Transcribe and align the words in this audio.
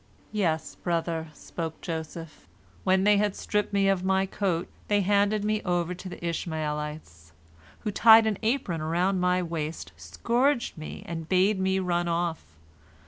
"Yes, 0.31 0.73
brother," 0.73 1.27
spoke 1.31 1.79
Joseph, 1.79 2.47
"when 2.83 3.03
they 3.03 3.17
had 3.17 3.35
stripped 3.35 3.71
me 3.71 3.87
of 3.87 4.03
my 4.03 4.25
coat, 4.25 4.67
they 4.87 5.01
handed 5.01 5.45
me 5.45 5.61
over 5.63 5.93
to 5.93 6.09
the 6.09 6.25
Ishmaelites, 6.25 7.33
who 7.81 7.91
tied 7.91 8.25
an 8.25 8.39
apron 8.41 8.81
around 8.81 9.19
my 9.19 9.43
waist, 9.43 9.91
scourged 9.97 10.75
me, 10.75 11.03
and 11.05 11.29
bade 11.29 11.59
me 11.59 11.77
run 11.77 12.07
off. 12.07 12.43